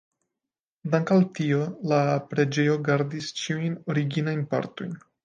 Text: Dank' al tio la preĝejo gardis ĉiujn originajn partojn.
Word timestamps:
Dank' 0.93 1.11
al 1.15 1.19
tio 1.39 1.59
la 1.91 1.99
preĝejo 2.31 2.79
gardis 2.89 3.29
ĉiujn 3.43 3.77
originajn 3.95 4.43
partojn. 4.57 4.99